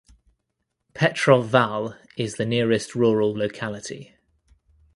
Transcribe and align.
Petrov 0.95 1.49
Val 1.49 1.95
is 2.17 2.37
the 2.37 2.45
nearest 2.47 2.95
rural 2.95 3.37
locality. 3.37 4.15